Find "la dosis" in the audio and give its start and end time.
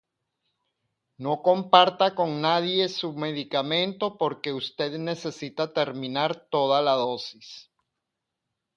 6.81-7.69